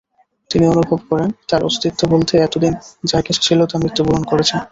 তিনি 0.49 0.65
অনুভব 0.67 0.99
করেন, 1.09 1.29
তার 1.49 1.61
অস্তিত্ব 1.63 2.01
বলতে 2.09 2.33
এতদিন 2.37 2.73
যা 3.05 3.19
কিছু 3.21 3.39
ছিল 3.41 3.59
তা 3.65 3.75
মৃত্যুবরণ 3.77 4.23
করেছে। 4.23 4.55